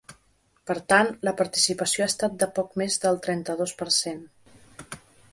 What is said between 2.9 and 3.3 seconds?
del